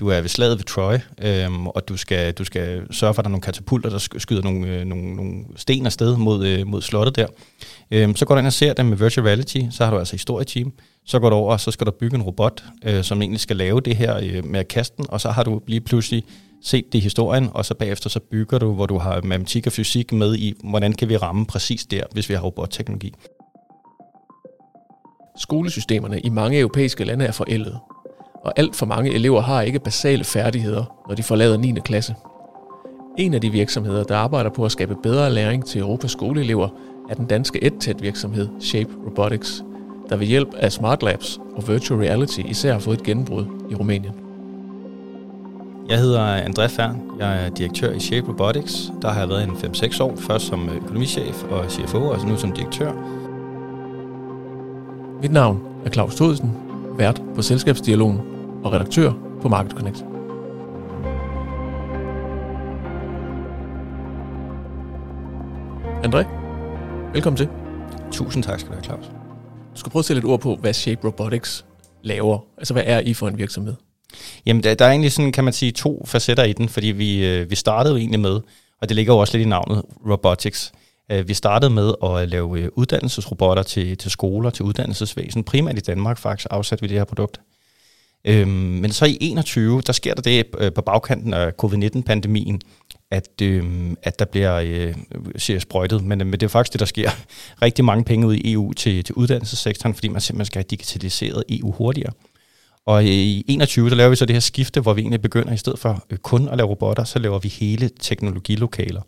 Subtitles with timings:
[0.00, 3.24] Du er ved slaget ved Troy, øhm, og du skal, du skal sørge for, at
[3.24, 6.82] der er nogle katapulter, der skyder nogle, øh, nogle, nogle sten afsted mod, øh, mod
[6.82, 7.26] slottet der.
[7.90, 10.14] Øhm, så går du ind og ser det med virtual reality, så har du altså
[10.14, 10.72] historieteam.
[11.06, 13.56] Så går du over, og så skal du bygge en robot, øh, som egentlig skal
[13.56, 16.24] lave det her øh, med at kaste den, og så har du lige pludselig
[16.62, 19.72] set det i historien, og så bagefter så bygger du, hvor du har matematik og
[19.72, 23.12] fysik med i, hvordan kan vi ramme præcis der, hvis vi har robotteknologi.
[25.38, 27.78] Skolesystemerne i mange europæiske lande er forældet,
[28.44, 31.72] og alt for mange elever har ikke basale færdigheder, når de forlader 9.
[31.84, 32.14] klasse.
[33.18, 36.68] En af de virksomheder, der arbejder på at skabe bedre læring til Europas skoleelever,
[37.10, 39.64] er den danske EdTech virksomhed Shape Robotics,
[40.08, 43.74] der ved hjælp af Smart Labs og Virtual Reality især har fået et gennembrud i
[43.74, 44.12] Rumænien.
[45.88, 47.02] Jeg hedder André Fern.
[47.18, 48.92] Jeg er direktør i Shape Robotics.
[49.02, 52.52] Der har jeg været en 5-6 år, først som økonomichef og CFO, og nu som
[52.52, 52.92] direktør.
[55.22, 56.52] Mit navn er Claus Thodesen,
[56.98, 58.33] vært på Selskabsdialogen
[58.64, 60.04] og redaktør på Market Connect.
[66.04, 66.26] André,
[67.12, 67.48] velkommen til.
[68.12, 69.06] Tusind tak skal du have, Claus.
[69.74, 71.64] Du skal prøve at sætte et ord på, hvad Shape Robotics
[72.02, 72.38] laver.
[72.58, 73.74] Altså, hvad er I for en virksomhed?
[74.46, 77.26] Jamen, der, der er egentlig sådan, kan man sige, to facetter i den, fordi vi,
[77.26, 78.40] øh, vi startede jo egentlig med,
[78.80, 80.72] og det ligger jo også lidt i navnet, robotics.
[81.12, 85.44] Øh, vi startede med at lave øh, uddannelsesrobotter til, til skoler, til uddannelsesvæsen.
[85.44, 87.40] Primært i Danmark faktisk afsatte vi det her produkt.
[88.24, 92.60] Øhm, men så i 21, der sker der det øh, på bagkanten af covid-19-pandemien,
[93.10, 93.64] at, øh,
[94.02, 94.94] at der bliver øh,
[95.36, 97.10] siger sprøjtet, men, øh, men det er faktisk det, der sker.
[97.62, 101.44] Rigtig mange penge ud i EU til, til uddannelsessektoren, fordi man simpelthen skal have digitaliseret
[101.48, 102.12] EU hurtigere.
[102.86, 105.52] Og øh, i 21, der laver vi så det her skifte, hvor vi egentlig begynder,
[105.52, 109.02] i stedet for øh, kun at lave robotter, så laver vi hele teknologilokaler.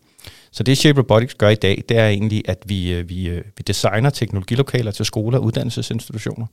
[0.56, 3.44] Så det Shape Robotics gør i dag, det er egentlig, at vi, øh, vi, øh,
[3.56, 6.46] vi designer teknologilokaler til skoler og uddannelsesinstitutioner.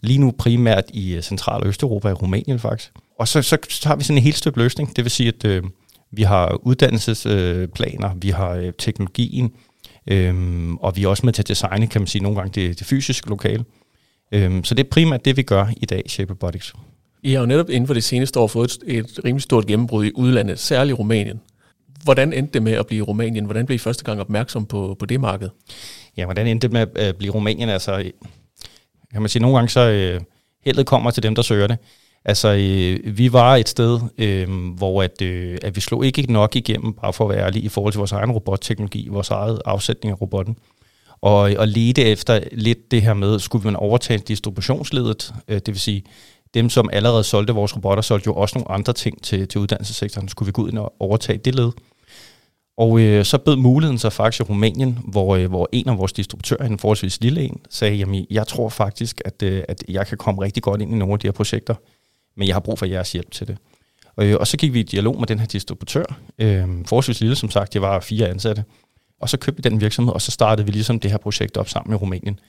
[0.00, 2.92] Lige nu primært i øh, Central- og Østeuropa, i Rumænien faktisk.
[3.18, 4.96] Og så, så, så har vi sådan en helt stykke løsning.
[4.96, 5.62] Det vil sige, at øh,
[6.10, 9.52] vi har uddannelsesplaner, vi har øh, teknologien,
[10.06, 10.34] øh,
[10.80, 12.86] og vi er også med til at designe, kan man sige, nogle gange det, det
[12.86, 13.64] fysiske lokale.
[14.32, 16.74] Øh, så det er primært det, vi gør i dag i Shape Robotics.
[17.22, 20.04] I har jo netop inden for det seneste år fået et, et rimelig stort gennembrud
[20.04, 21.40] i udlandet, særligt Rumænien.
[22.04, 23.44] Hvordan endte det med at blive Rumænien?
[23.44, 25.48] Hvordan blev I første gang opmærksom på, på det marked?
[26.16, 27.68] Ja, hvordan endte det med at øh, blive Rumænien?
[27.68, 28.10] Altså, øh,
[29.12, 30.20] kan man sige, nogle gange så øh,
[30.64, 31.78] heldet kommer til dem, der søger det.
[32.24, 36.56] Altså, øh, vi var et sted, øh, hvor at, øh, at vi slog ikke nok
[36.56, 40.12] igennem, bare for at være ærlig, i forhold til vores egen robotteknologi, vores eget afsætning
[40.12, 40.56] af robotten.
[41.20, 45.80] Og, og lede efter lidt det her med, skulle man overtage distributionsledet, øh, det vil
[45.80, 46.04] sige,
[46.54, 50.28] dem, som allerede solgte vores robotter, solgte jo også nogle andre ting til, til uddannelsessektoren.
[50.28, 51.70] Skulle vi gå ud og overtage det led?
[52.76, 56.12] Og øh, så bød muligheden sig faktisk i Rumænien, hvor, øh, hvor en af vores
[56.12, 60.18] distributører, en forholdsvis lille en, sagde, jamen jeg tror faktisk, at, øh, at jeg kan
[60.18, 61.74] komme rigtig godt ind i nogle af de her projekter,
[62.36, 63.56] men jeg har brug for jeres hjælp til det.
[64.16, 67.36] Og, øh, og så gik vi i dialog med den her distributør, øh, forholdsvis lille
[67.36, 68.64] som sagt, det var fire ansatte,
[69.20, 71.68] og så købte vi den virksomhed, og så startede vi ligesom det her projekt op
[71.68, 72.40] sammen med Rumænien.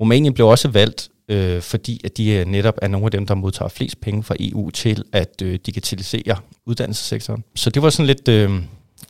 [0.00, 3.34] Rumænien blev også valgt, øh, fordi at de øh, netop er nogle af dem, der
[3.34, 7.44] modtager flest penge fra EU til at øh, digitalisere uddannelsessektoren.
[7.54, 8.50] Så det var sådan lidt øh,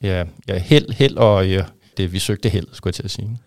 [0.02, 1.64] ja, ja, held, held og ja,
[1.96, 3.38] det, vi søgte held, skulle jeg til at sige.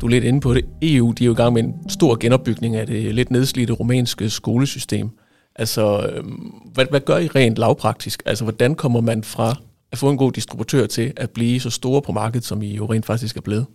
[0.00, 0.64] Du er lidt inde på det.
[0.82, 4.30] EU de er jo i gang med en stor genopbygning af det lidt nedslidte rumænske
[4.30, 5.10] skolesystem.
[5.56, 8.22] Altså, øhm, hvad, hvad gør I rent lavpraktisk?
[8.26, 9.54] Altså, hvordan kommer man fra
[9.92, 12.92] at få en god distributør til at blive så store på markedet, som I jo
[12.92, 13.66] rent faktisk er blevet?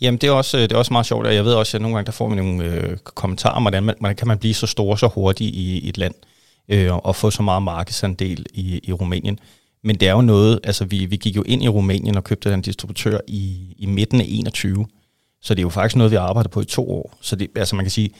[0.00, 1.96] Jamen, det er også, det er også meget sjovt, og jeg ved også, at nogle
[1.96, 4.66] gange der får man nogle øh, kommentarer om, hvordan man, man, kan man blive så
[4.66, 6.14] stor så hurtigt i, i et land,
[6.68, 9.38] øh, og få så meget markedsandel i, i Rumænien.
[9.84, 12.50] Men det er jo noget, altså vi, vi gik jo ind i Rumænien og købte
[12.50, 14.86] den distributør i, i midten af 21,
[15.42, 17.16] så det er jo faktisk noget, vi arbejder på i to år.
[17.20, 18.10] Så det, altså man kan sige,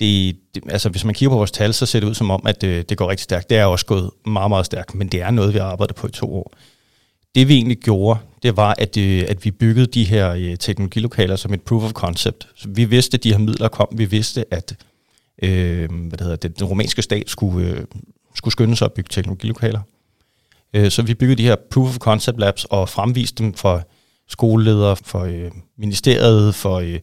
[0.00, 2.42] det, det, altså hvis man kigger på vores tal, så ser det ud som om,
[2.46, 3.50] at det, det går rigtig stærkt.
[3.50, 6.06] Det er også gået meget, meget stærkt, men det er noget, vi har arbejdet på
[6.06, 6.52] i to år.
[7.34, 11.36] Det vi egentlig gjorde, det var, at, øh, at vi byggede de her øh, teknologilokaler
[11.36, 12.48] som et proof of concept.
[12.54, 13.88] Så vi vidste, at de her midler kom.
[13.92, 14.76] Vi vidste, at
[15.42, 17.84] øh, hvad det hedder, den, den romanske stat skulle, øh,
[18.34, 19.80] skulle skynde sig at bygge teknologilokaler.
[20.74, 23.88] Øh, så vi byggede de her proof of concept labs og fremviste dem for
[24.28, 26.98] skoleledere, for øh, ministeriet, for øh,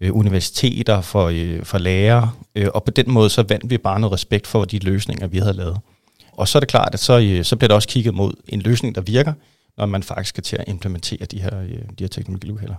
[0.00, 2.30] øh universiteter, for, øh, for lærere.
[2.54, 5.38] Øh, og på den måde så vandt vi bare noget respekt for de løsninger, vi
[5.38, 5.78] havde lavet.
[6.32, 8.60] Og så er det klart, at så, øh, så bliver der også kigget mod en
[8.60, 9.32] løsning, der virker,
[9.76, 12.74] når man faktisk skal til at implementere de her, øh, de her teknologilokaler.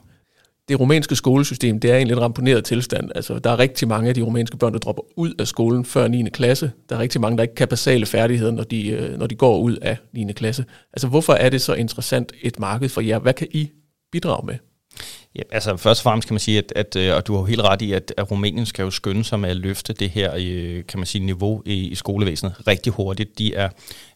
[0.69, 3.09] Det rumænske skolesystem, det er en lidt ramponeret tilstand.
[3.15, 6.07] Altså, der er rigtig mange af de rumænske børn, der dropper ud af skolen før
[6.07, 6.29] 9.
[6.29, 6.71] klasse.
[6.89, 9.59] Der er rigtig mange, der ikke kan basale færdigheder, når de, øh, når de går
[9.59, 10.33] ud af 9.
[10.33, 10.65] klasse.
[10.93, 13.19] Altså, hvorfor er det så interessant et marked for jer?
[13.19, 13.69] Hvad kan I
[14.11, 14.55] bidrage med?
[15.35, 17.45] Ja, altså først og fremmest kan man sige, at, at øh, og du har jo
[17.45, 20.33] helt ret i, at, at Rumænien skal jo skynde sig med at løfte det her
[20.39, 23.37] øh, kan man sige, niveau i, i skolevæsenet rigtig hurtigt.
[23.37, 23.69] De er,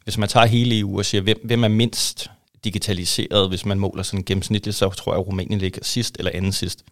[0.04, 2.30] hvis man tager hele EU og siger, hvem, hvem er mindst
[2.64, 6.52] digitaliseret, hvis man måler sådan gennemsnitligt, så tror jeg, at Rumænien ligger sidst eller anden
[6.52, 6.84] sidst.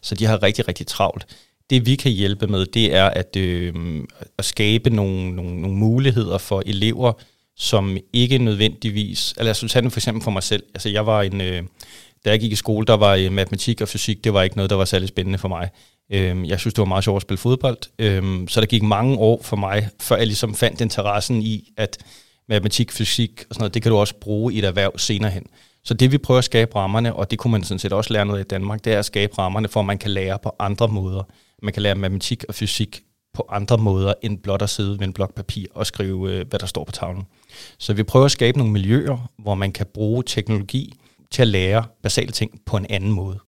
[0.00, 1.26] Så de har rigtig, rigtig travlt.
[1.70, 3.74] Det vi kan hjælpe med, det er at, øh,
[4.38, 7.12] at skabe nogle, nogle, nogle muligheder for elever,
[7.56, 9.34] som ikke nødvendigvis...
[9.36, 10.62] Altså, jeg tage for eksempel for mig selv.
[10.74, 11.40] Altså, jeg var en...
[11.40, 11.62] Øh,
[12.24, 14.70] da jeg gik i skole, der var øh, matematik og fysik, det var ikke noget,
[14.70, 15.70] der var særlig spændende for mig.
[16.12, 17.78] Øhm, jeg synes, det var meget sjovt at spille fodbold.
[17.98, 21.98] Øhm, så der gik mange år for mig, før jeg ligesom fandt interessen i, at
[22.48, 25.46] matematik, fysik og sådan noget, det kan du også bruge i et erhverv senere hen.
[25.84, 28.26] Så det vi prøver at skabe rammerne, og det kunne man sådan set også lære
[28.26, 30.88] noget i Danmark, det er at skabe rammerne for, at man kan lære på andre
[30.88, 31.22] måder.
[31.62, 33.00] Man kan lære matematik og fysik
[33.34, 36.58] på andre måder, end blot at sidde ved en blok papir og skrive, øh, hvad
[36.58, 37.24] der står på tavlen.
[37.78, 40.92] Så vi prøver at skabe nogle miljøer, hvor man kan bruge teknologi
[41.38, 43.38] til at lære basale ting på en anden måde.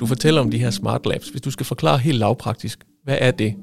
[0.00, 1.28] Du fortæller om de her smart labs.
[1.28, 3.54] Hvis du skal forklare helt lavpraktisk, hvad er det?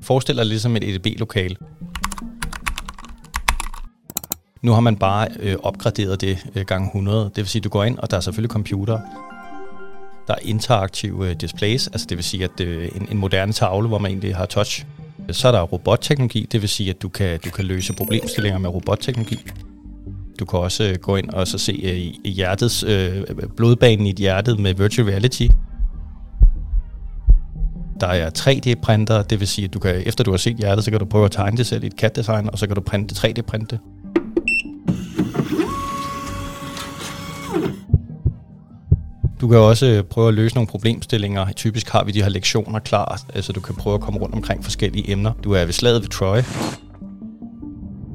[0.00, 1.56] Forestil dig ligesom et EDB-lokale.
[4.62, 7.24] Nu har man bare øh, opgraderet det øh, gang 100.
[7.24, 9.00] Det vil sige, at du går ind, og der er selvfølgelig computer.
[10.26, 13.88] Der er interaktive øh, displays, altså det vil sige, at øh, en, en moderne tavle,
[13.88, 14.86] hvor man egentlig har touch.
[15.30, 18.70] Så er der robotteknologi, det vil sige, at du kan, du kan løse problemstillinger med
[18.70, 19.38] robotteknologi.
[20.38, 23.22] Du kan også øh, gå ind og så se øh, i hjertets, øh,
[23.56, 25.46] blodbanen i hjertet med virtual reality.
[28.00, 30.90] Der er 3D-printer, det vil sige, at du kan, efter du har set hjertet, så
[30.90, 33.14] kan du prøve at tegne det selv i et CAD-design, og så kan du printe
[33.14, 33.78] 3D-printe.
[39.40, 41.52] Du kan også øh, prøve at løse nogle problemstillinger.
[41.52, 44.64] Typisk har vi de her lektioner klar, altså du kan prøve at komme rundt omkring
[44.64, 45.32] forskellige emner.
[45.44, 46.38] Du er ved slaget ved Troy,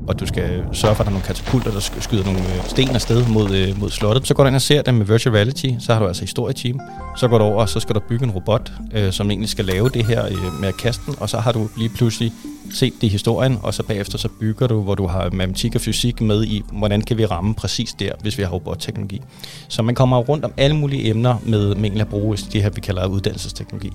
[0.08, 2.90] og du skal sørge for, at der er nogle katapulter, der skyder nogle øh, sten
[2.90, 4.28] afsted mod, øh, mod slottet.
[4.28, 6.80] Så går du ind og ser dem med virtual reality, så har du altså historieteam.
[7.18, 9.66] Så går du over, og så skal du bygge en robot, øh, som egentlig skal
[9.66, 12.34] lave det her øh, med at kaste den, og så har du lige pludselig
[12.74, 15.82] set det i historien, og så bagefter så bygger du, hvor du har matematik og
[15.82, 19.22] fysik med i, hvordan kan vi ramme præcis der, hvis vi har robotteknologi.
[19.68, 22.82] Så man kommer rundt om alle mulige emner med, med at bruge det her, vi
[22.82, 23.92] kalder uddannelsesteknologi.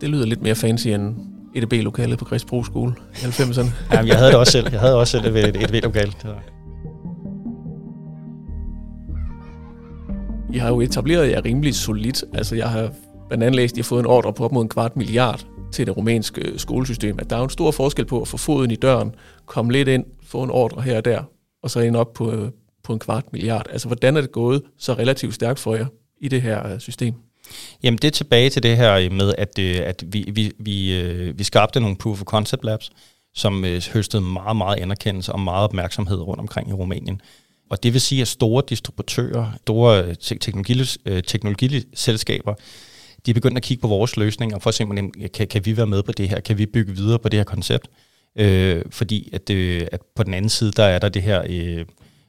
[0.00, 1.14] Det lyder lidt mere fancy end
[1.56, 3.70] EDB-lokalet på Græsbro Skole i 90'erne.
[3.92, 4.68] Jamen, jeg havde det også selv.
[4.72, 6.12] Jeg havde også selv et EDB-lokale.
[10.52, 12.24] I har jo etableret jer rimelig solidt.
[12.34, 12.90] Altså, jeg har
[13.28, 15.46] blandt andet læst, at I har fået en ordre på op mod en kvart milliard
[15.72, 17.18] til det rumænske øh, skolesystem.
[17.18, 19.14] At der er en stor forskel på at få foden i døren,
[19.46, 21.22] komme lidt ind, få en ordre her og der,
[21.62, 22.50] og så ind op på, øh,
[22.84, 23.66] på en kvart milliard.
[23.70, 25.86] Altså, hvordan er det gået så relativt stærkt for jer
[26.20, 27.14] i det her øh, system?
[27.82, 31.38] Jamen det er tilbage til det her med, at, øh, at vi, vi, vi, øh,
[31.38, 32.90] vi skabte nogle proof of concept labs,
[33.34, 37.20] som øh, høstede meget, meget anerkendelse og meget opmærksomhed rundt omkring i Rumænien.
[37.70, 40.84] Og det vil sige, at store distributører, store teknologi,
[41.26, 42.54] teknologiselskaber,
[43.26, 44.84] de er begyndt at kigge på vores løsninger for at se,
[45.34, 46.40] kan, kan vi være med på det her?
[46.40, 47.88] Kan vi bygge videre på det her koncept?
[48.36, 51.84] Øh, fordi at, øh, at på den anden side, der er der det her øh,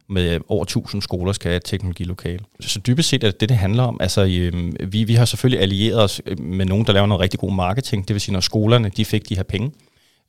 [0.09, 2.39] med øh, over 1000 skoler skal have et teknologilokale.
[2.59, 3.97] Så dybest set er det det, det handler om.
[3.99, 7.39] Altså, øh, vi, vi har selvfølgelig allieret os øh, med nogen, der laver noget rigtig
[7.39, 8.07] god marketing.
[8.07, 9.71] Det vil sige, når skolerne de fik de her penge,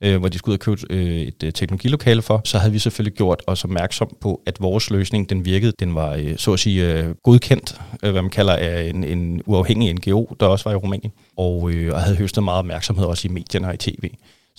[0.01, 2.79] øh, hvor de skulle ud og købe øh, et øh, teknologilokale for, så havde vi
[2.79, 5.73] selvfølgelig gjort os opmærksom på, at vores løsning, den virkede.
[5.79, 9.41] Den var, øh, så at sige, øh, godkendt, øh, hvad man kalder af en, en
[9.45, 13.27] uafhængig NGO, der også var i Rumænien, og, øh, og havde høstet meget opmærksomhed også
[13.27, 14.09] i medierne og i tv.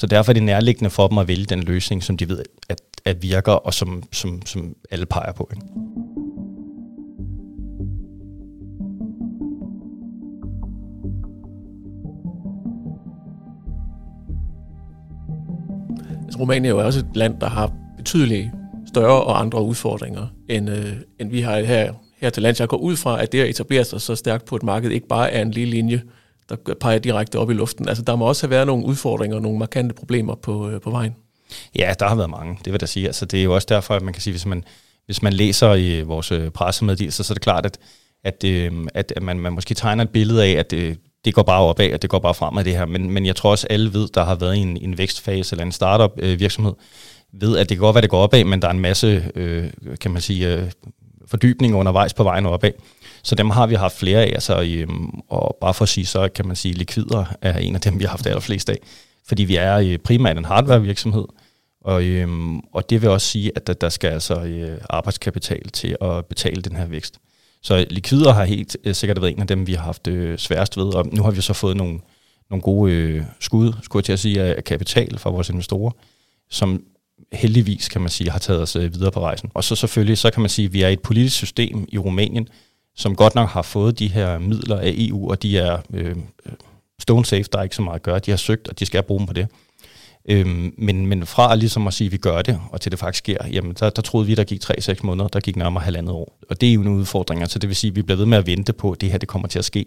[0.01, 2.81] Så derfor er det nærliggende for dem at vælge den løsning, som de ved, at,
[3.05, 5.51] at virker, og som, som, som alle peger på.
[5.53, 5.67] Ikke?
[16.25, 18.51] Altså, Rumænien er jo også et land, der har betydeligt
[18.89, 22.61] større og andre udfordringer, end, øh, end vi har her, her til lands.
[22.61, 25.09] Jeg går ud fra, at det at etablere sig så stærkt på et marked ikke
[25.09, 26.03] bare er en lille linje,
[26.51, 27.89] der peger direkte op i luften.
[27.89, 30.91] Altså, der må også have været nogle udfordringer og nogle markante problemer på, øh, på
[30.91, 31.15] vejen.
[31.79, 33.07] Ja, der har været mange, det vil jeg sige.
[33.07, 34.65] Altså, det er jo også derfor, at man kan sige, hvis man,
[35.07, 37.79] hvis man læser i vores øh, pressemeddelelser, så er det klart, at,
[38.25, 41.61] at, øh, at man, man måske tegner et billede af, at det, det går bare
[41.61, 42.87] opad, og det går bare fremad det her.
[42.87, 45.73] Men, men jeg tror også, alle ved, der har været en, en vækstfase eller en
[45.73, 46.73] startup øh, virksomhed,
[47.33, 49.71] ved, at det kan godt være, det går opad, men der er en masse, øh,
[50.01, 50.71] kan man sige, øh,
[51.31, 52.73] fordybning undervejs på vejen opad.
[53.23, 56.29] Så dem har vi haft flere af, altså, øhm, og bare for at sige, så
[56.29, 58.79] kan man sige, likvider er en af dem, vi har haft allerflest af,
[59.29, 61.25] fordi vi er øh, primært en hardware-virksomhed,
[61.85, 65.97] og, øhm, og det vil også sige, at der, der skal altså øh, arbejdskapital til
[66.01, 67.19] at betale den her vækst.
[67.63, 70.77] Så likvider har helt øh, sikkert været en af dem, vi har haft øh, sværest
[70.77, 71.99] ved, og nu har vi så fået nogle,
[72.51, 75.91] nogle gode øh, skud, skulle jeg til at sige, af kapital fra vores investorer,
[76.51, 76.83] som
[77.33, 79.51] heldigvis, kan man sige, har taget os øh, videre på rejsen.
[79.55, 82.49] Og så selvfølgelig, så kan man sige, at vi er et politisk system i Rumænien,
[82.97, 86.17] som godt nok har fået de her midler af EU, og de er øh,
[86.99, 88.19] stone safe, der er ikke så meget at gøre.
[88.19, 89.49] De har søgt, og de skal bruge dem på det.
[90.29, 93.19] Øhm, men, men fra ligesom at sige, at vi gør det, og til det faktisk
[93.25, 96.39] sker, jamen der, der troede vi, der gik 3-6 måneder, der gik nærmere halvandet år.
[96.51, 98.39] Og det er jo en udfordring, så det vil sige, at vi bliver ved med
[98.39, 99.87] at vente på, at det her det kommer til at ske.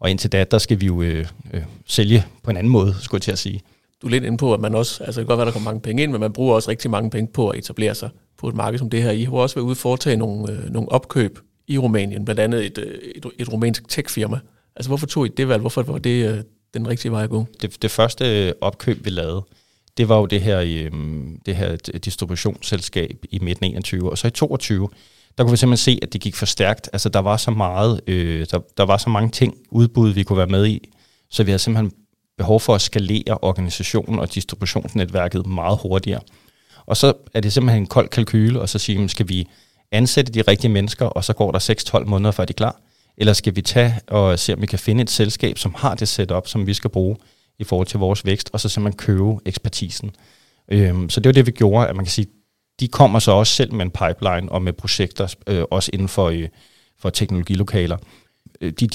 [0.00, 3.18] Og indtil da, der skal vi jo øh, øh, sælge på en anden måde, skulle
[3.18, 3.60] jeg til at sige.
[4.02, 5.70] Du er lidt inde på, at man også, altså det kan godt være, der kommer
[5.70, 8.48] mange penge ind, men man bruger også rigtig mange penge på at etablere sig på
[8.48, 9.10] et marked som det her.
[9.10, 12.66] I har også været ude og foretage nogle, øh, nogle opkøb i Rumænien, blandt andet
[12.66, 14.38] et, øh, et, et rumænsk tech-firma.
[14.76, 15.60] Altså hvorfor tog I det valg?
[15.60, 16.38] Hvorfor var det øh,
[16.74, 17.46] den rigtige vej at gå?
[17.62, 19.44] Det, det første øh, opkøb, vi lavede,
[19.96, 20.90] det var jo det her, øh,
[21.46, 24.88] det her distributionsselskab i midten 21, og så i 22,
[25.38, 26.90] der kunne vi simpelthen se, at det gik for stærkt.
[26.92, 30.38] Altså der var så meget, øh, der, der var så mange ting, udbud vi kunne
[30.38, 30.88] være med i,
[31.30, 31.92] så vi havde simpelthen
[32.38, 36.20] behov for at skalere organisationen og distributionsnetværket meget hurtigere.
[36.86, 39.48] Og så er det simpelthen en kold kalkyle, og så sige, skal vi
[39.92, 41.58] ansætte de rigtige mennesker, og så går der
[41.98, 42.80] 6-12 måneder, før de er klar?
[43.16, 46.08] Eller skal vi tage og se, om vi kan finde et selskab, som har det
[46.08, 47.16] setup, som vi skal bruge
[47.58, 50.10] i forhold til vores vækst, og så simpelthen købe ekspertisen.
[50.68, 52.26] Øhm, så det var det, vi gjorde, at man kan sige,
[52.80, 56.28] de kommer så også selv med en pipeline og med projekter, øh, også inden for,
[56.28, 56.48] øh,
[56.98, 57.96] for teknologilokaler.
[58.62, 58.86] Øh, de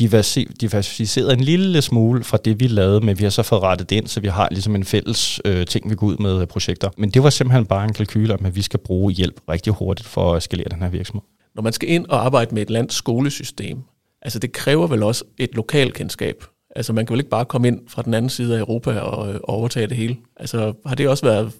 [0.61, 3.95] diversificerede en lille smule fra det, vi lavede, men vi har så fået rettet det
[3.95, 6.89] ind, så vi har ligesom en fælles øh, ting, vi går ud med øh, projekter.
[6.97, 10.07] Men det var simpelthen bare en kalkyl om, at vi skal bruge hjælp rigtig hurtigt
[10.07, 11.21] for at skalere den her virksomhed.
[11.55, 13.77] Når man skal ind og arbejde med et lands skolesystem,
[14.21, 16.43] altså det kræver vel også et lokalkendskab.
[16.75, 19.33] Altså man kan vel ikke bare komme ind fra den anden side af Europa og,
[19.33, 20.17] øh, og overtage det hele.
[20.37, 21.51] Altså har det også været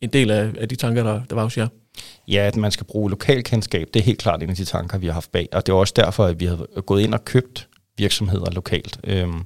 [0.00, 1.68] en del af, af de tanker, der, der var hos jer?
[2.28, 5.06] Ja, at man skal bruge lokalkendskab, det er helt klart en af de tanker, vi
[5.06, 5.48] har haft bag.
[5.52, 9.00] Og det er også derfor, at vi har gået ind og købt virksomheder lokalt.
[9.04, 9.42] Øhm,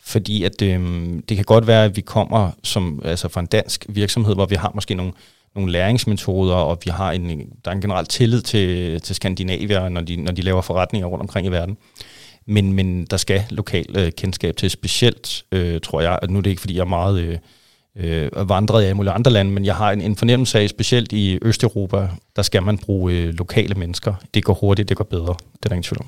[0.00, 3.86] fordi at øhm, det kan godt være, at vi kommer som, altså fra en dansk
[3.88, 5.12] virksomhed, hvor vi har måske nogle,
[5.54, 7.28] nogle læringsmetoder, og vi har en,
[7.64, 11.22] der er en generelt tillid til, til Skandinavier, når de, når de laver forretninger rundt
[11.22, 11.76] omkring i verden.
[12.46, 16.42] Men, men der skal lokal øh, kendskab til, specielt, øh, tror jeg, at nu er
[16.42, 17.20] det ikke, fordi jeg er meget...
[17.20, 17.38] Øh,
[17.98, 21.38] øh, vandret i mulige andre lande, men jeg har en, en fornemmelse af, specielt i
[21.42, 24.14] Østeuropa, der skal man bruge øh, lokale mennesker.
[24.34, 25.34] Det går hurtigt, det går bedre.
[25.52, 26.06] Det er der ingen tvivl om.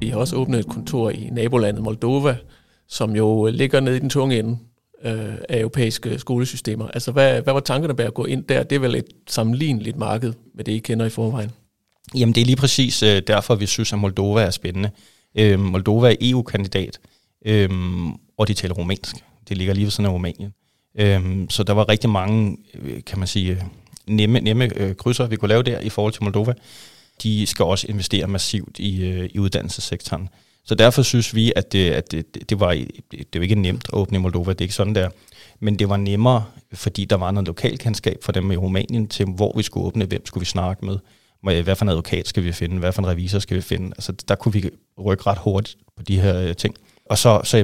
[0.00, 2.36] Vi har også åbnet et kontor i nabolandet Moldova,
[2.88, 4.58] som jo ligger nede i den tunge ende
[5.04, 6.88] øh, af europæiske skolesystemer.
[6.88, 8.62] Altså, hvad, hvad var tankerne bag at gå ind der?
[8.62, 11.50] Det er vel et sammenligneligt marked med det, I kender i forvejen?
[12.14, 14.90] Jamen, det er lige præcis øh, derfor, vi synes, at Moldova er spændende.
[15.38, 16.98] Øh, Moldova er EU-kandidat,
[17.46, 17.70] øh,
[18.38, 19.16] og de taler rumænsk.
[19.48, 20.52] Det ligger lige ved sådan af Rumænien.
[20.98, 23.62] Øh, så der var rigtig mange, øh, kan man sige, øh,
[24.06, 26.54] nemme, nemme øh, krydser, vi kunne lave der i forhold til Moldova.
[27.22, 30.28] De skal også investere massivt i, øh, i uddannelsessektoren.
[30.66, 32.72] Så derfor synes vi, at det, at det, det, var,
[33.10, 35.08] det var ikke nemt at åbne i Moldova, det er ikke sådan der.
[35.60, 39.52] Men det var nemmere, fordi der var noget lokalkendskab for dem i Rumænien til, hvor
[39.56, 40.98] vi skulle åbne, hvem skulle vi snakke med,
[41.62, 43.86] hvad for en advokat skal vi finde, hvad for en revisor skal vi finde.
[43.86, 44.70] Altså der kunne vi
[45.04, 46.74] rykke ret hurtigt på de her øh, ting.
[47.04, 47.56] Og så, så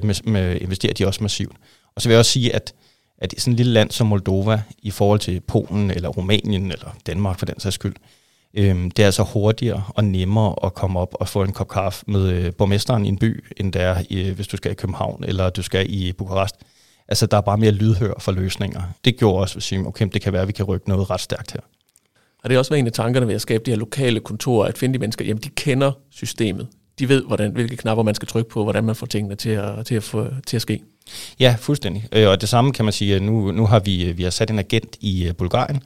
[0.60, 1.56] investerer de også massivt.
[1.94, 2.74] Og så vil jeg også sige, at,
[3.18, 7.38] at sådan et lille land som Moldova, i forhold til Polen eller Rumænien eller Danmark
[7.38, 7.94] for den sags skyld,
[8.54, 12.04] Øhm, det er altså hurtigere og nemmere at komme op og få en kop kaffe
[12.06, 15.24] med øh, borgmesteren i en by, end det er, i, hvis du skal i København
[15.24, 16.56] eller du skal i Bukarest.
[17.08, 18.82] Altså, der er bare mere lydhør for løsninger.
[19.04, 21.20] Det gjorde også, at sige, okay, det kan være, at vi kan rykke noget ret
[21.20, 21.60] stærkt her.
[22.42, 24.68] Og det er også været en af tankerne ved at skabe de her lokale kontorer,
[24.68, 26.68] at finde de mennesker, jamen de kender systemet.
[26.98, 29.86] De ved, hvordan, hvilke knapper man skal trykke på, hvordan man får tingene til at,
[29.86, 30.82] til at, få, til at ske.
[31.40, 32.08] Ja, fuldstændig.
[32.12, 34.50] Øh, og det samme kan man sige, at nu, nu har vi, vi har sat
[34.50, 35.82] en agent i øh, Bulgarien,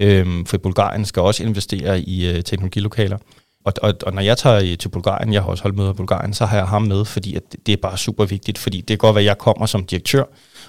[0.00, 3.18] Øhm, for Bulgarien skal også investere i øh, teknologilokaler.
[3.64, 6.34] Og, og, og når jeg tager til Bulgarien, jeg har også holdt møder i Bulgarien,
[6.34, 8.58] så har jeg ham med, fordi at det er bare super vigtigt.
[8.58, 10.24] Fordi det kan godt være, at jeg kommer som direktør,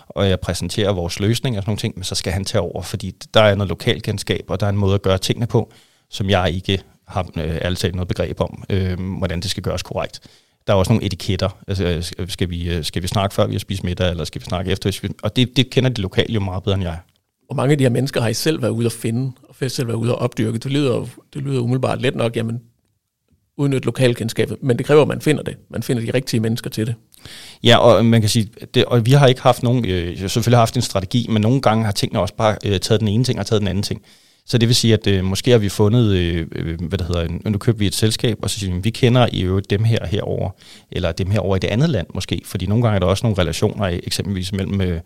[0.07, 2.81] og jeg præsenterer vores løsning og sådan nogle ting, men så skal han tage over,
[2.81, 5.71] fordi der er noget lokalkendskab, og der er en måde at gøre tingene på,
[6.09, 10.19] som jeg ikke har øh, altid noget begreb om, øh, hvordan det skal gøres korrekt.
[10.67, 11.49] Der er også nogle etiketter.
[11.67, 11.85] Altså,
[12.17, 14.45] øh, skal, vi, øh, skal vi snakke før vi har spist middag, eller skal vi
[14.45, 15.09] snakke efter?
[15.23, 16.97] Og det, det kender de lokale jo meget bedre end jeg.
[17.47, 19.87] Hvor mange af de her mennesker har I selv været ude at finde, og selv
[19.87, 20.57] været ude at opdyrke?
[20.57, 22.61] Det lyder, det lyder umiddelbart let nok, jamen
[23.57, 25.57] udnytte lokalkendskabet, men det kræver, at man finder det.
[25.69, 26.95] Man finder de rigtige mennesker til det.
[27.63, 30.75] Ja, og man kan sige, det, og vi har ikke haft nogen, øh, selvfølgelig haft
[30.75, 33.45] en strategi, men nogle gange har tingene også bare øh, taget den ene ting og
[33.45, 34.01] taget den anden ting.
[34.45, 37.49] Så det vil sige, at øh, måske har vi fundet, øh, øh hvad det hedder,
[37.49, 40.07] nu køber vi et selskab, og så siger vi, vi kender i øvrigt dem her
[40.07, 40.49] herover
[40.91, 43.25] eller dem her over i det andet land måske, fordi nogle gange er der også
[43.25, 44.99] nogle relationer, eksempelvis mellem øh,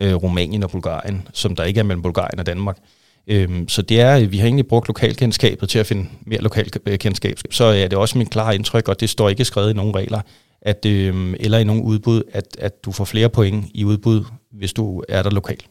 [0.00, 2.78] øh, Rumænien og Bulgarien, som der ikke er mellem Bulgarien og Danmark.
[3.26, 7.38] Øhm, så det er, vi har egentlig brugt lokalkendskabet til at finde mere lokalkendskab.
[7.50, 10.20] Så er det også min klare indtryk, og det står ikke skrevet i nogen regler,
[10.62, 14.72] at, øhm, eller i nogen udbud, at, at du får flere point i udbud, hvis
[14.72, 15.66] du er der lokalt.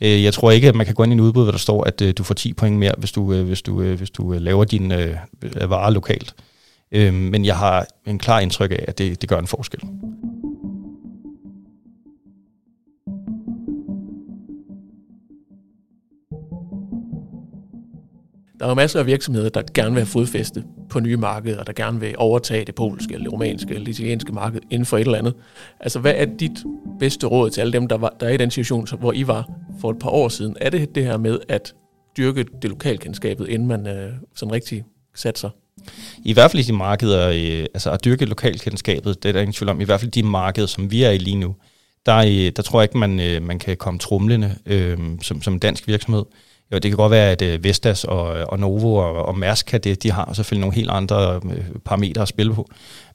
[0.00, 1.84] Øh, jeg tror ikke, at man kan gå ind i en udbud, hvor der står,
[1.84, 4.34] at øh, du får 10 point mere, hvis du, øh, hvis du, øh, hvis du
[4.34, 6.34] øh, laver dine øh, varer lokalt.
[6.92, 9.80] Øh, men jeg har en klar indtryk af, at det, det gør en forskel.
[18.58, 21.72] Der er jo masser af virksomheder, der gerne vil have fodfæste på nye markeder, der
[21.72, 25.34] gerne vil overtage det polske, eller romanske, eller italienske marked inden for et eller andet.
[25.80, 26.64] Altså, hvad er dit
[26.98, 29.50] bedste råd til alle dem, der, var, der er i den situation, hvor I var
[29.80, 30.56] for et par år siden?
[30.60, 31.74] Er det det her med at
[32.16, 34.84] dyrke det lokalkendskabet, inden man øh, sådan rigtig
[35.14, 35.50] satser?
[36.24, 39.52] I hvert fald i de markeder, øh, altså at dyrke lokalkendskabet, det er der ingen
[39.52, 41.54] tvivl om, i hvert fald de markeder, som vi er i lige nu,
[42.06, 45.58] der, øh, der tror jeg ikke, man, øh, man kan komme trumlende øh, som, som
[45.58, 46.24] dansk virksomhed.
[46.72, 49.66] Jo, det kan godt være, at øh, Vestas og, øh, og Novo og, og Mærsk
[49.66, 51.40] kan det, øh, de har selvfølgelig nogle helt andre
[51.84, 52.68] parametre at spille på.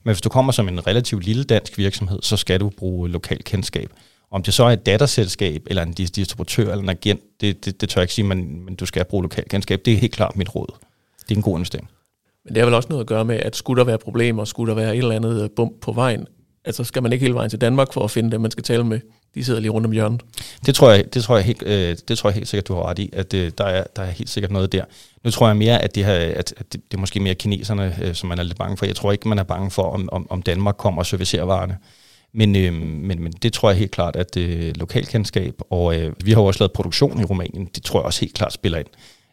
[0.04, 3.44] Men hvis du kommer som en relativt lille dansk virksomhed, så skal du bruge lokal
[3.44, 3.90] kendskab.
[4.32, 7.90] Om det så er et datterselskab, eller en distributør, eller en agent, det, det, det
[7.90, 9.82] tør jeg ikke sige, men, men du skal bruge lokal kendskab.
[9.86, 10.76] Det er helt klart mit råd.
[11.20, 11.90] Det er en god investering.
[12.46, 14.70] Men det har vel også noget at gøre med, at skulle der være problemer, skulle
[14.70, 16.28] der være et eller andet bump på vejen,
[16.70, 18.84] altså skal man ikke hele vejen til Danmark for at finde dem, man skal tale
[18.84, 19.00] med.
[19.36, 20.22] De sidder lige rundt om hjørnet.
[20.66, 22.90] Det tror jeg, det tror jeg, helt, øh, det tror jeg helt sikkert, du har
[22.90, 24.86] ret i, at øh, der, er, der er helt sikkert noget der.
[25.24, 27.96] Nu tror jeg mere, at det, her, at, at det, det er måske mere kineserne,
[28.02, 28.86] øh, som man er lidt bange for.
[28.86, 31.78] Jeg tror ikke, man er bange for, om, om, om Danmark kommer og servicerer varerne.
[32.34, 36.32] Men, øh, men, men det tror jeg helt klart, at øh, lokalkendskab, og øh, vi
[36.32, 38.88] har jo også lavet produktion i Rumænien, det tror jeg også helt klart spiller ind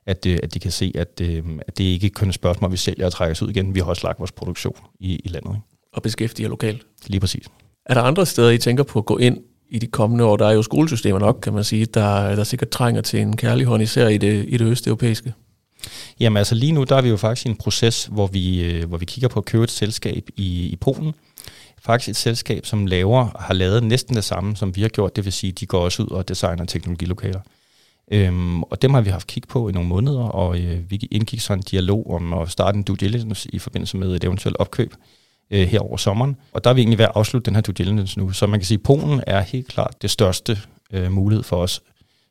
[0.06, 2.68] at, øh, at de kan se, at, øh, at det ikke kun er et spørgsmål,
[2.68, 3.74] at vi sælger og trækker os ud igen.
[3.74, 5.50] Vi har også lagt vores produktion i, i landet.
[5.50, 5.75] Ikke?
[5.96, 6.82] Og beskæftiger lokalt.
[7.06, 7.46] Lige præcis.
[7.86, 9.38] Er der andre steder, I tænker på at gå ind
[9.70, 10.36] i de kommende år?
[10.36, 13.66] Der er jo skolesystemer nok, kan man sige, der, der sikkert trænger til en kærlig
[13.66, 15.34] hånd, især i det, i det østeuropæiske.
[16.20, 18.88] Jamen altså lige nu, der er vi jo faktisk i en proces, hvor vi, øh,
[18.88, 21.12] hvor vi kigger på at købe et selskab i, i Polen.
[21.78, 25.16] Faktisk et selskab, som laver, har lavet næsten det samme, som vi har gjort.
[25.16, 27.40] Det vil sige, de går også ud og designer teknologilokaler.
[28.12, 31.40] Øhm, og dem har vi haft kig på i nogle måneder, og øh, vi indgik
[31.40, 34.94] så en dialog om at starte en due diligence i forbindelse med et eventuelt opkøb
[35.50, 36.36] øh, her over sommeren.
[36.52, 38.32] Og der er vi egentlig ved at afslutte den her due diligence nu.
[38.32, 40.58] Så man kan sige, at Polen er helt klart det største
[40.92, 41.82] øh, mulighed for os,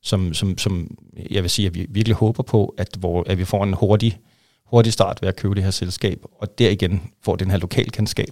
[0.04, 0.98] som, som, som
[1.32, 4.20] jeg vil sige, at vi virkelig håber på, at, hvor, at vi får en hurtig,
[4.66, 8.32] hurtig start ved at købe det her selskab, og der igen får den her lokalkendskab,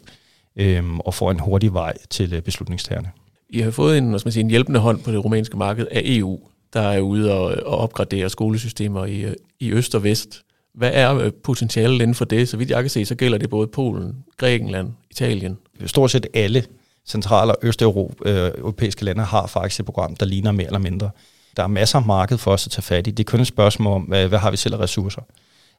[0.55, 3.11] øh, og får en hurtig vej til øh, beslutningstagerne.
[3.49, 5.87] I har fået en, hvad skal man sige, en hjælpende hånd på det rumænske marked
[5.91, 6.39] af EU
[6.73, 10.41] der er ude og, og opgradere skolesystemer i, øh, i øst og vest.
[10.73, 12.49] Hvad er øh, potentialet inden for det?
[12.49, 15.57] Så vidt jeg kan se, så gælder det både Polen, Grækenland, Italien.
[15.85, 16.65] Stort set alle
[17.05, 21.09] central- og østeuropæiske øh, lande har faktisk et program, der ligner mere eller mindre.
[21.57, 23.11] Der er masser af marked for os at tage fat i.
[23.11, 25.21] Det er kun et spørgsmål om, hvad, hvad har vi selv af ressourcer?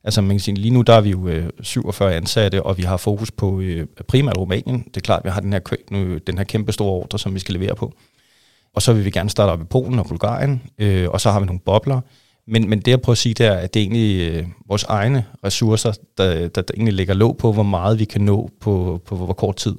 [0.05, 2.83] Altså man kan sige, lige nu der er vi jo øh, 47 ansatte, og vi
[2.83, 4.83] har fokus på øh, primært Rumænien.
[4.83, 7.35] Det er klart, at vi har den her, nu, den her kæmpe store ordre, som
[7.35, 7.93] vi skal levere på.
[8.75, 11.41] Og så vil vi gerne starte op i Polen og Bulgarien, øh, og så har
[11.41, 12.01] vi nogle bobler.
[12.47, 14.83] Men, men det jeg prøver at sige, det er, at det er egentlig øh, vores
[14.83, 19.03] egne ressourcer, der, der, der egentlig ligger låg på, hvor meget vi kan nå på,
[19.07, 19.75] på hvor kort tid.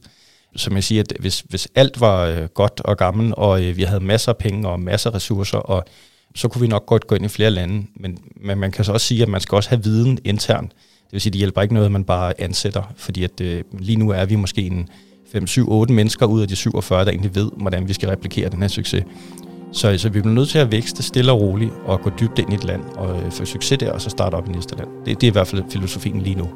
[0.56, 3.84] Som jeg siger, at hvis, hvis alt var øh, godt og gammelt, og øh, vi
[3.84, 5.86] havde masser af penge og masser af ressourcer, og
[6.36, 7.86] så kunne vi nok godt gå ind i flere lande.
[7.96, 10.72] Men, men man kan så også sige, at man skal også have viden internt.
[11.06, 13.64] Det vil sige, at det hjælper ikke noget, at man bare ansætter, fordi at øh,
[13.80, 14.90] lige nu er vi måske en
[15.32, 18.50] 5, 7, 8 mennesker ud af de 47, der egentlig ved, hvordan vi skal replikere
[18.50, 19.04] den her succes.
[19.76, 22.52] Så, så vi bliver nødt til at vækste stille og roligt og gå dybt ind
[22.52, 24.88] i et land og øh, få succes der, og så starte op i næste land.
[25.06, 26.50] Det, det er i hvert fald filosofien lige nu.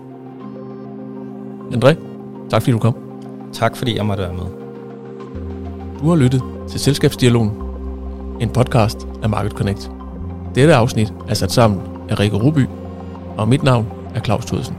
[1.71, 1.95] André,
[2.49, 2.95] tak fordi du kom.
[3.53, 4.45] Tak fordi jeg måtte være med.
[6.01, 7.51] Du har lyttet til Selskabsdialogen,
[8.39, 9.91] en podcast af Market Connect.
[10.55, 12.65] Dette afsnit er sat sammen af Rikke Ruby,
[13.37, 14.75] og mit navn er Claus Thudsen.